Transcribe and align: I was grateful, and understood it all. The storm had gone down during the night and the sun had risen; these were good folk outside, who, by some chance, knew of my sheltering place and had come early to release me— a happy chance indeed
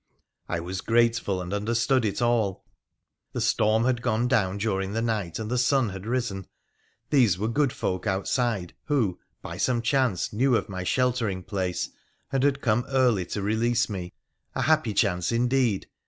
I 0.49 0.59
was 0.59 0.81
grateful, 0.81 1.43
and 1.43 1.53
understood 1.53 2.05
it 2.05 2.23
all. 2.23 2.65
The 3.33 3.39
storm 3.39 3.83
had 3.85 4.01
gone 4.01 4.27
down 4.27 4.57
during 4.57 4.93
the 4.93 5.01
night 5.03 5.37
and 5.37 5.51
the 5.51 5.59
sun 5.59 5.89
had 5.89 6.07
risen; 6.07 6.47
these 7.11 7.37
were 7.37 7.47
good 7.47 7.71
folk 7.71 8.07
outside, 8.07 8.73
who, 8.85 9.19
by 9.43 9.57
some 9.57 9.83
chance, 9.83 10.33
knew 10.33 10.55
of 10.55 10.69
my 10.69 10.83
sheltering 10.83 11.43
place 11.43 11.91
and 12.31 12.41
had 12.41 12.61
come 12.61 12.83
early 12.89 13.27
to 13.27 13.43
release 13.43 13.89
me— 13.89 14.13
a 14.55 14.63
happy 14.63 14.95
chance 14.95 15.31
indeed 15.31 15.85